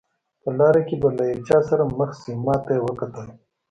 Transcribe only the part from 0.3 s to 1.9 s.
په لاره کې به له یو چا سره